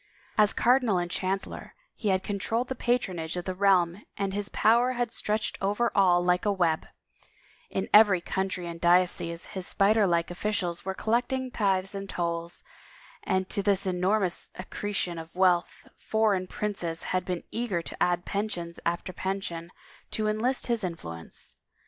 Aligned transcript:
As 0.35 0.51
cardinal 0.51 0.97
and 0.97 1.11
chancellor 1.11 1.75
he 1.93 2.07
had 2.09 2.23
controlled 2.23 2.69
the 2.69 2.73
patronage 2.73 3.37
of 3.37 3.45
the 3.45 3.53
realm 3.53 4.01
and 4.17 4.33
his 4.33 4.49
power 4.49 4.93
had 4.93 5.11
stretched 5.11 5.59
over 5.61 5.91
all 5.93 6.23
like 6.25 6.43
a 6.43 6.51
web; 6.51 6.87
in 7.69 7.87
every 7.93 8.19
county 8.19 8.65
and 8.65 8.81
diocese 8.81 9.45
his 9.53 9.67
spider 9.67 10.07
like 10.07 10.31
offi 10.31 10.49
cials 10.49 10.83
were 10.85 10.95
collecting 10.95 11.51
tithes 11.51 11.93
and 11.93 12.09
tolls, 12.09 12.63
and 13.21 13.47
to 13.51 13.61
this 13.61 13.85
enormous 13.85 14.49
accretion 14.55 15.19
of 15.19 15.35
wealth 15.35 15.87
foreign 15.99 16.47
princes 16.47 17.03
had 17.13 17.23
been 17.23 17.43
eager 17.51 17.83
to 17.83 17.95
add 18.01 18.25
pension 18.25 18.73
after 18.83 19.13
pension 19.13 19.71
to 20.09 20.27
enlist 20.27 20.65
his 20.65 20.83
influence. 20.83 21.57